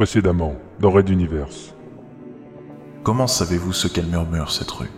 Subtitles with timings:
[0.00, 1.74] Précédemment, dans Red Universe.
[3.02, 4.88] Comment savez-vous ce qu'elle murmure, cette rue?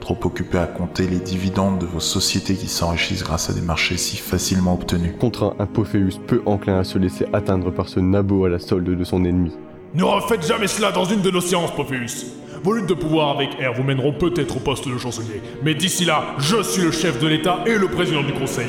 [0.00, 3.96] Trop occupé à compter les dividendes de vos sociétés qui s'enrichissent grâce à des marchés
[3.96, 5.12] si facilement obtenus.
[5.20, 8.90] Contre un Apophéus peu enclin à se laisser atteindre par ce nabo à la solde
[8.90, 9.52] de son ennemi.
[9.94, 12.26] Ne refaites jamais cela dans une de nos séances, Pophéus.
[12.64, 16.04] Vos luttes de pouvoir avec R vous mèneront peut-être au poste de chancelier, mais d'ici
[16.04, 18.66] là, je suis le chef de l'État et le président du Conseil.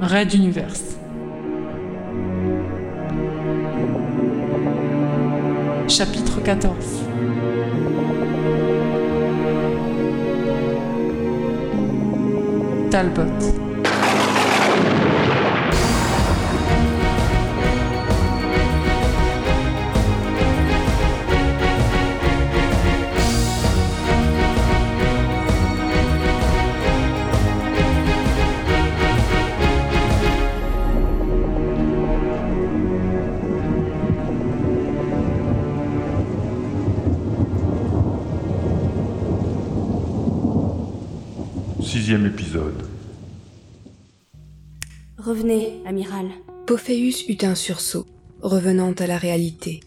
[0.00, 0.96] Red Universe.
[5.88, 7.04] Chapitre 14
[12.90, 13.63] Talbot.
[41.94, 42.88] Sixième épisode.
[45.16, 46.26] Revenez, amiral.
[46.66, 48.04] Pophéus eut un sursaut,
[48.42, 49.78] revenant à la réalité.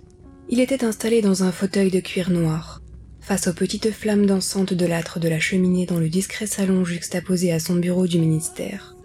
[0.48, 2.82] Il était installé dans un fauteuil de cuir noir,
[3.20, 7.52] face aux petites flammes dansantes de l'âtre de la cheminée dans le discret salon juxtaposé
[7.52, 8.96] à son bureau du ministère.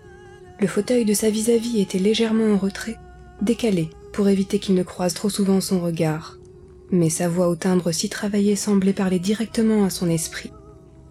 [0.60, 2.98] Le fauteuil de sa vis-à-vis était légèrement en retrait,
[3.40, 6.38] décalé pour éviter qu'il ne croise trop souvent son regard.
[6.92, 10.52] Mais sa voix au timbre si travaillé semblait parler directement à son esprit.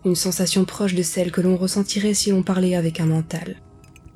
[0.04, 3.58] Une sensation proche de celle que l'on ressentirait si l'on parlait avec un mental.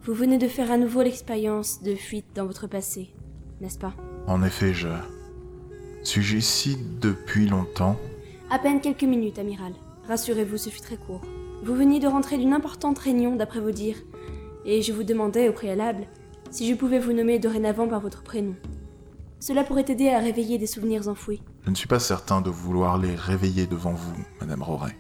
[0.04, 3.14] Vous venez de faire à nouveau l'expérience de fuite dans votre passé,
[3.62, 3.94] n'est-ce pas?
[4.26, 4.88] En effet, je...
[6.02, 8.00] Suis-je ici depuis longtemps
[8.50, 9.74] À peine quelques minutes, amiral.
[10.08, 11.22] Rassurez-vous, ce fut très court.
[11.64, 14.02] Vous veniez de rentrer d'une importante réunion, d'après vos dires,
[14.66, 16.08] et je vous demandais au préalable
[16.50, 18.56] si je pouvais vous nommer dorénavant par votre prénom.
[19.40, 21.44] Cela pourrait aider à réveiller des souvenirs enfouis.
[21.66, 24.96] Je ne suis pas certain de vouloir les réveiller devant vous, Madame Roret.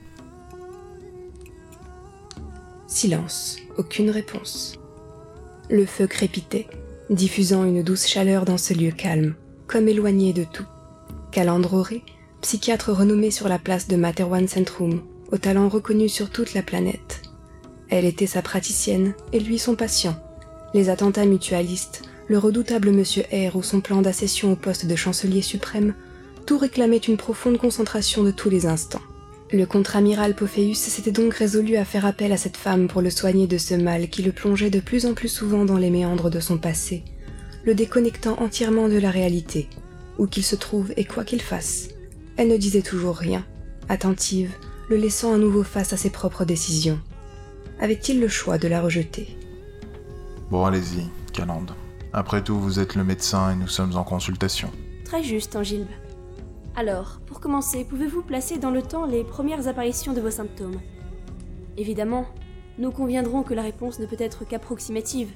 [2.95, 4.79] Silence, aucune réponse.
[5.69, 6.65] Le feu crépitait,
[7.09, 9.35] diffusant une douce chaleur dans ce lieu calme,
[9.67, 10.65] comme éloigné de tout.
[11.29, 11.89] Calandre
[12.39, 15.01] psychiatre renommé sur la place de Materwan Centrum,
[15.33, 17.23] au talent reconnu sur toute la planète.
[17.89, 20.15] Elle était sa praticienne et lui son patient.
[20.73, 25.41] Les attentats mutualistes, le redoutable Monsieur R ou son plan d'accession au poste de chancelier
[25.41, 25.95] suprême,
[26.45, 29.01] tout réclamait une profonde concentration de tous les instants.
[29.55, 33.47] Le contre-amiral Pophéus s'était donc résolu à faire appel à cette femme pour le soigner
[33.47, 36.41] de ce mal qui le plongeait de plus en plus souvent dans les méandres de
[36.41, 37.05] son passé,
[37.63, 39.69] le déconnectant entièrement de la réalité,
[40.17, 41.87] où qu'il se trouve et quoi qu'il fasse.
[42.35, 43.45] Elle ne disait toujours rien,
[43.87, 44.51] attentive,
[44.89, 46.99] le laissant à nouveau face à ses propres décisions.
[47.79, 49.37] Avait-il le choix de la rejeter?
[50.51, 51.71] Bon, allez-y, Calande.
[52.11, 54.69] Après tout, vous êtes le médecin et nous sommes en consultation.
[55.05, 55.87] Très juste, Angilbe.
[56.77, 60.81] Alors, pour commencer, pouvez-vous placer dans le temps les premières apparitions de vos symptômes?
[61.77, 62.25] Évidemment,
[62.77, 65.29] nous conviendrons que la réponse ne peut être qu'approximative,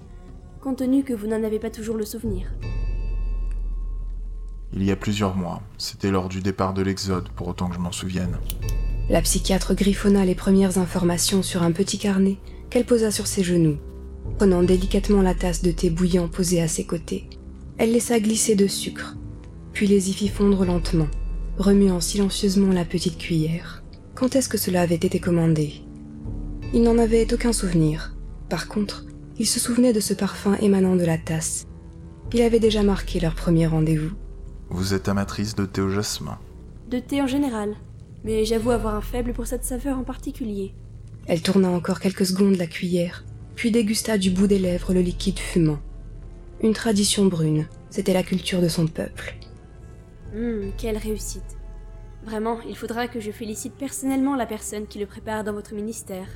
[0.59, 2.51] compte tenu que vous n'en avez pas toujours le souvenir.
[4.73, 7.79] Il y a plusieurs mois, c'était lors du départ de l'Exode, pour autant que je
[7.79, 8.37] m'en souvienne.
[9.09, 12.35] La psychiatre griffonna les premières informations sur un petit carnet
[12.69, 13.77] qu'elle posa sur ses genoux,
[14.37, 17.29] prenant délicatement la tasse de thé bouillant posée à ses côtés.
[17.77, 19.15] Elle laissa glisser de sucre,
[19.71, 21.07] puis les y fit fondre lentement
[21.59, 23.83] remuant silencieusement la petite cuillère.
[24.15, 25.73] Quand est-ce que cela avait été commandé?
[26.73, 28.15] Il n'en avait aucun souvenir.
[28.47, 29.05] Par contre,
[29.37, 31.67] il se souvenait de ce parfum émanant de la tasse.
[32.33, 34.11] Il avait déjà marqué leur premier rendez-vous.
[34.69, 36.37] Vous êtes amatrice de thé au jasmin
[36.89, 37.75] De thé en général,
[38.23, 40.73] mais j'avoue avoir un faible pour cette saveur en particulier.
[41.25, 45.39] Elle tourna encore quelques secondes la cuillère, puis dégusta du bout des lèvres le liquide
[45.39, 45.79] fumant.
[46.61, 49.38] Une tradition brune, c'était la culture de son peuple.
[50.35, 51.57] Hum, quelle réussite.
[52.23, 56.27] Vraiment, il faudra que je félicite personnellement la personne qui le prépare dans votre ministère.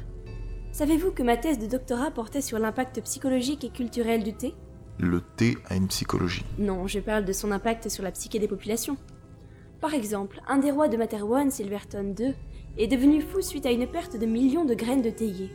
[0.72, 4.56] Savez-vous que ma thèse de doctorat portait sur l'impact psychologique et culturel du thé?
[5.00, 6.46] Le thé a une psychologie.
[6.58, 8.98] Non, je parle de son impact sur la psyché des populations.
[9.82, 12.34] Par exemple, un des rois de Materwan, Silverton II,
[12.78, 15.52] est devenu fou suite à une perte de millions de graines de théier.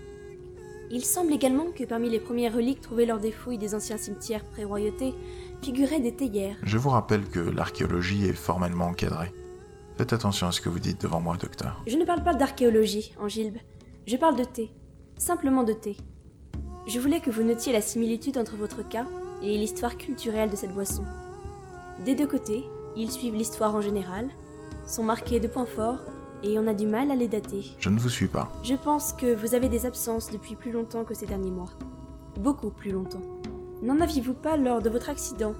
[0.91, 4.45] Il semble également que parmi les premières reliques trouvées lors des fouilles des anciens cimetières
[4.45, 5.15] pré-royauté
[5.63, 6.57] figuraient des théières.
[6.63, 9.33] Je vous rappelle que l'archéologie est formellement encadrée.
[9.97, 11.83] Faites attention à ce que vous dites devant moi, docteur.
[11.87, 13.59] Je ne parle pas d'archéologie, Angilbe.
[14.07, 14.71] Je parle de thé.
[15.17, 15.97] Simplement de thé.
[16.87, 19.07] Je voulais que vous notiez la similitude entre votre cas
[19.43, 21.05] et l'histoire culturelle de cette boisson.
[22.05, 22.65] Des deux côtés,
[22.97, 24.29] ils suivent l'histoire en général,
[24.87, 26.01] sont marqués de points forts
[26.43, 27.65] et on a du mal à les dater.
[27.79, 28.51] Je ne vous suis pas.
[28.63, 31.71] Je pense que vous avez des absences depuis plus longtemps que ces derniers mois.
[32.39, 33.23] Beaucoup plus longtemps.
[33.81, 35.55] N'en aviez-vous pas lors de votre accident?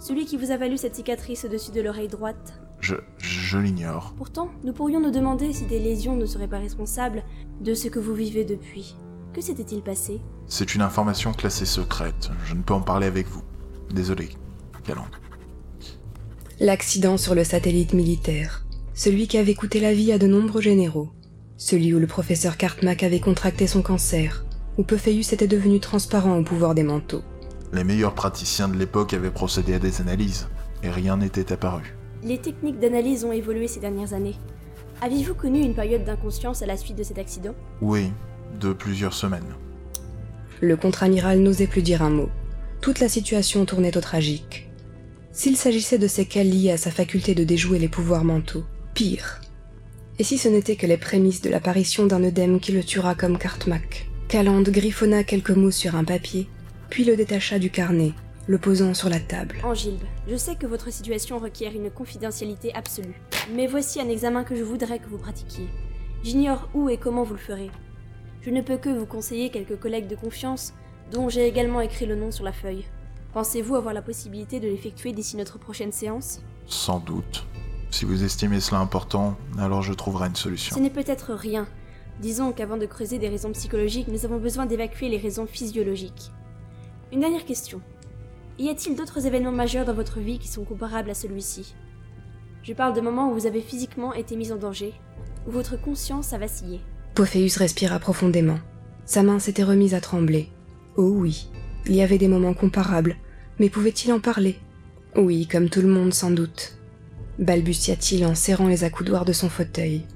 [0.00, 2.60] Celui qui vous a valu cette cicatrice au-dessus de l'oreille droite?
[2.80, 4.12] Je, je l'ignore.
[4.16, 7.22] Pourtant, nous pourrions nous demander si des lésions ne seraient pas responsables
[7.60, 8.96] de ce que vous vivez depuis.
[9.32, 10.20] Que s'était-il passé?
[10.48, 12.30] C'est une information classée secrète.
[12.44, 13.42] Je ne peux en parler avec vous.
[13.94, 14.30] Désolé,
[14.84, 15.20] Calandre.
[16.58, 18.66] L'accident sur le satellite militaire.
[18.94, 21.10] Celui qui avait coûté la vie à de nombreux généraux.
[21.56, 24.44] Celui où le professeur Cartmack avait contracté son cancer.
[24.76, 27.22] Où Pophéus était devenu transparent au pouvoir des manteaux.
[27.72, 30.48] Les meilleurs praticiens de l'époque avaient procédé à des analyses,
[30.82, 31.94] et rien n'était apparu.
[32.22, 34.36] Les techniques d'analyse ont évolué ces dernières années.
[35.00, 37.54] Aviez-vous connu une période d'inconscience à la suite de cet accident?
[37.80, 38.10] Oui,
[38.58, 39.54] de plusieurs semaines.
[40.60, 42.28] Le contre-amiral n'osait plus dire un mot.
[42.80, 44.68] Toute la situation tournait au tragique.
[45.32, 48.64] S'il s'agissait de séquelles liées à sa faculté de déjouer les pouvoirs mentaux,
[48.94, 49.40] pire.
[50.18, 53.38] Et si ce n'était que les prémices de l'apparition d'un œdème qui le tuera comme
[53.38, 56.48] Cartmack Calande griffonna quelques mots sur un papier,
[56.90, 58.12] puis le détacha du carnet,
[58.48, 59.58] le posant sur la table.
[59.62, 63.20] Angilbe, je sais que votre situation requiert une confidentialité absolue,
[63.54, 65.68] mais voici un examen que je voudrais que vous pratiquiez.
[66.24, 67.70] J'ignore où et comment vous le ferez.
[68.42, 70.74] Je ne peux que vous conseiller quelques collègues de confiance,
[71.12, 72.84] dont j'ai également écrit le nom sur la feuille.
[73.32, 76.40] Pensez-vous avoir la possibilité de l'effectuer d'ici notre prochaine séance?
[76.66, 77.46] Sans doute.
[77.90, 80.74] Si vous estimez cela important, alors je trouverai une solution.
[80.74, 81.68] Ce n'est peut-être rien.
[82.20, 86.32] Disons qu'avant de creuser des raisons psychologiques, nous avons besoin d'évacuer les raisons physiologiques.
[87.12, 87.80] Une dernière question.
[88.60, 91.74] Y a-t-il d'autres événements majeurs dans votre vie qui sont comparables à celui-ci?
[92.62, 94.92] Je parle de moments où vous avez physiquement été mis en danger,
[95.48, 96.80] où votre conscience a vacillé.
[97.16, 98.60] Pophéus respira profondément.
[99.06, 100.50] Sa main s'était remise à trembler.
[100.96, 101.48] Oh oui,
[101.86, 103.16] il y avait des moments comparables,
[103.58, 104.56] mais pouvait-il en parler?
[105.16, 106.76] Oui, comme tout le monde sans doute.
[107.40, 110.06] Balbutia-t-il en serrant les accoudoirs de son fauteuil.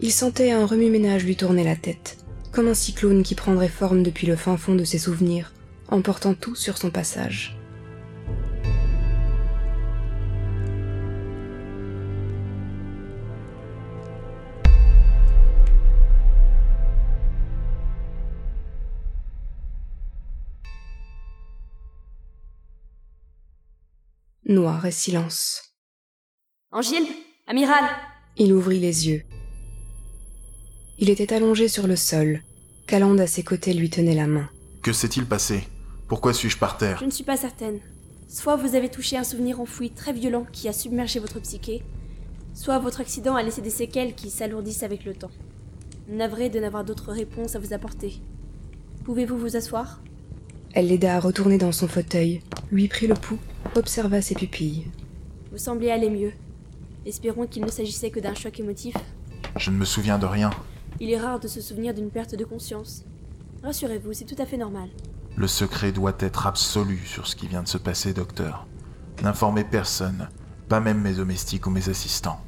[0.00, 2.18] Il sentait un remue-ménage lui tourner la tête,
[2.52, 5.52] comme un cyclone qui prendrait forme depuis le fin fond de ses souvenirs,
[5.90, 7.56] emportant tout sur son passage.
[24.46, 25.74] Noir et silence.
[26.72, 27.06] Angilbe
[27.46, 27.84] Amiral
[28.36, 29.22] Il ouvrit les yeux.
[30.98, 32.42] Il était allongé sur le sol.
[32.88, 34.50] Calande à ses côtés lui tenait la main.
[34.82, 35.68] Que s'est-il passé?
[36.10, 37.78] Pourquoi suis-je par terre Je ne suis pas certaine.
[38.26, 41.84] Soit vous avez touché un souvenir enfoui très violent qui a submergé votre psyché,
[42.52, 45.30] soit votre accident a laissé des séquelles qui s'alourdissent avec le temps.
[46.08, 48.20] Navré de n'avoir d'autres réponses à vous apporter.
[49.04, 50.00] Pouvez-vous vous asseoir?
[50.74, 52.40] Elle l'aida à retourner dans son fauteuil,
[52.72, 53.38] lui prit le pouls,
[53.76, 54.88] observa ses pupilles.
[55.52, 56.32] Vous semblez aller mieux.
[57.06, 58.96] Espérons qu'il ne s'agissait que d'un choc émotif.
[59.56, 60.50] Je ne me souviens de rien.
[60.98, 63.04] Il est rare de se souvenir d'une perte de conscience.
[63.62, 64.88] Rassurez-vous, c'est tout à fait normal.
[65.40, 68.66] Le secret doit être absolu sur ce qui vient de se passer, docteur.
[69.22, 70.28] N'informez personne,
[70.68, 72.42] pas même mes domestiques ou mes assistants.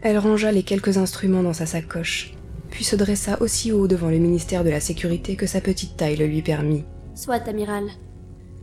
[0.00, 2.34] Elle rangea les quelques instruments dans sa sacoche,
[2.70, 6.14] puis se dressa aussi haut devant le ministère de la Sécurité que sa petite taille
[6.14, 6.84] le lui permit.
[7.16, 7.88] Soit, amiral.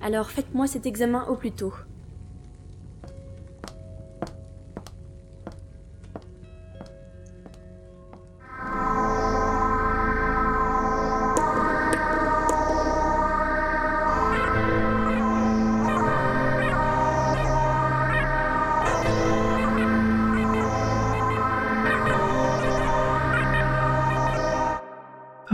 [0.02, 1.74] Alors faites-moi cet examen au plus tôt.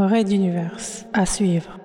[0.09, 0.75] Raid d'univers
[1.13, 1.78] à suivre.